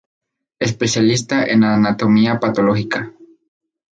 Especialista 0.57 1.43
en 1.45 1.63
Anatomía 1.63 2.39
Patológica. 2.39 3.13